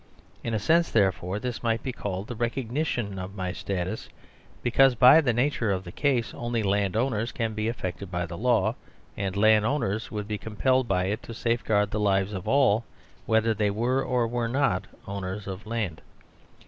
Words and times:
In 0.43 0.55
a 0.55 0.57
sense, 0.57 0.89
therefore, 0.89 1.37
this 1.37 1.61
might 1.61 1.83
be 1.83 1.91
called 1.91 2.25
the 2.25 2.33
recognition 2.35 3.19
of 3.19 3.35
my 3.35 3.51
Status, 3.51 4.09
because, 4.63 4.95
by 4.95 5.21
the 5.21 5.31
nature 5.31 5.69
of 5.71 5.83
the 5.83 5.91
case, 5.91 6.33
only 6.33 6.63
landowners 6.63 7.31
can 7.31 7.53
be 7.53 7.67
affected 7.67 8.09
by 8.09 8.25
the 8.25 8.35
law, 8.35 8.73
and 9.15 9.37
land 9.37 9.63
owners 9.63 10.09
would 10.09 10.27
be 10.27 10.39
compelled 10.39 10.87
by 10.87 11.03
it 11.03 11.21
to 11.21 11.35
safeguard 11.35 11.91
the 11.91 11.99
lives 11.99 12.33
of 12.33 12.47
all, 12.47 12.83
whether 13.27 13.53
they 13.53 13.69
were 13.69 14.01
or 14.03 14.27
were 14.27 14.49
not 14.49 14.87
owners 15.05 15.45
of 15.45 15.67
land. 15.67 16.01